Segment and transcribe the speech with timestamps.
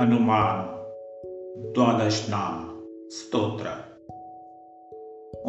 [0.00, 0.60] हनुमान्
[1.74, 2.56] द्वादशनाम
[3.10, 3.66] स्तोत्र।
[5.46, 5.48] ॐ